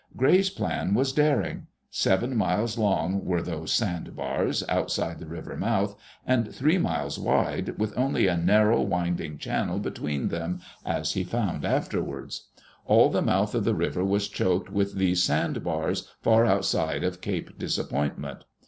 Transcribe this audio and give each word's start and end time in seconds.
Gray's 0.17 0.49
plan 0.49 0.95
was 0.95 1.13
daring. 1.13 1.67
Seven 1.91 2.35
miles 2.35 2.75
long 2.75 3.23
were 3.23 3.43
those 3.43 3.71
sand 3.71 4.15
bars, 4.15 4.63
outside 4.67 5.19
the 5.19 5.27
river 5.27 5.55
mouth, 5.55 5.95
and 6.25 6.51
three 6.55 6.79
miles 6.79 7.19
wide, 7.19 7.77
with 7.77 7.95
only 7.95 8.25
a 8.25 8.35
narrow, 8.35 8.81
winding 8.81 9.37
channel 9.37 9.77
between 9.77 10.29
them, 10.29 10.59
as 10.83 11.11
he 11.13 11.23
found 11.23 11.63
afterwards. 11.65 12.47
All 12.87 13.09
the 13.11 13.21
mouth 13.21 13.53
of 13.53 13.63
the 13.63 13.75
river 13.75 14.03
was 14.03 14.27
choked 14.27 14.71
with 14.71 14.95
these 14.95 15.21
sand 15.21 15.63
bars, 15.63 16.09
far 16.23 16.47
outside 16.47 17.03
of 17.03 17.21
Cape 17.21 17.59
Disappointment. 17.59 18.45